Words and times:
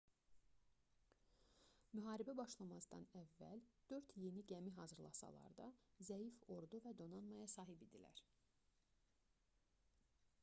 müharibə 1.97 2.33
başlamazdan 2.39 3.03
əvvəl 3.19 3.59
dörd 3.91 4.15
yeni 4.23 4.41
gəmi 4.51 4.73
hazırlasalar 4.79 5.53
da 5.59 5.67
zəif 6.09 6.39
ordu 6.55 6.79
və 6.87 6.93
donanmaya 7.03 7.51
sahib 7.57 7.83
idilər 7.89 8.23